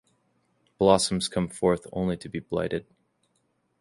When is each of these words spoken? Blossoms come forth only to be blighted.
Blossoms 0.79 1.27
come 1.27 1.47
forth 1.47 1.85
only 1.93 2.17
to 2.17 2.27
be 2.27 2.39
blighted. 2.39 2.87